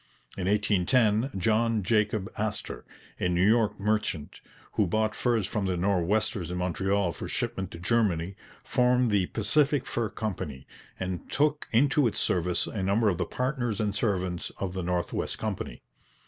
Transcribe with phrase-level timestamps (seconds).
[0.35, 2.85] In 1810 John Jacob Astor,
[3.19, 7.77] a New York merchant, who bought furs from the Nor'westers in Montreal for shipment to
[7.77, 10.65] Germany, formed the Pacific Fur Company,
[10.99, 15.13] and took into its service a number of the partners and servants of the North
[15.13, 15.83] West Company.